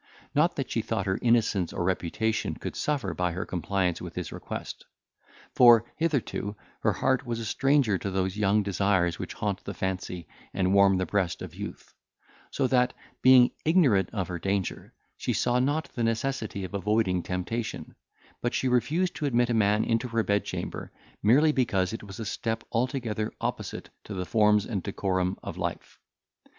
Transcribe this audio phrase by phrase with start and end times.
[0.33, 4.31] Not that she thought her innocence or reputation could suffer by her compliance with his
[4.31, 4.83] request;
[5.53, 10.27] for, hitherto, her heart was a stranger to those young desires which haunt the fancy,
[10.55, 11.93] and warm the breast of youth;
[12.49, 17.93] so that, being ignorant of her danger, she saw not the necessity of avoiding temptation;
[18.41, 20.91] but she refused to admit a man into her bedchamber,
[21.21, 25.99] merely because it was a step altogether opposite to the forms and decorum of life.